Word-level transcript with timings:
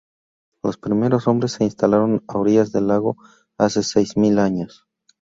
Los 0.63 0.77
primeros 0.79 1.27
hombres 1.27 1.51
se 1.51 1.63
instalaron 1.63 2.23
a 2.27 2.39
orillas 2.39 2.71
del 2.71 2.87
lago 2.87 3.17
hace 3.59 3.83
seis 3.83 4.17
mil 4.17 4.39
años. 4.39 4.87